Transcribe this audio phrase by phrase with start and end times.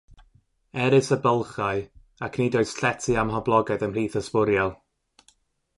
[0.85, 1.83] Erys y bylchau,
[2.29, 4.75] ac nid oes llety amhoblogaidd ymhlith y sbwriel.